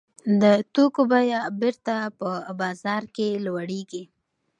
[0.41, 0.43] د
[0.73, 2.29] توکو بیه بېرته په
[2.61, 4.03] بازار کې لوړېږي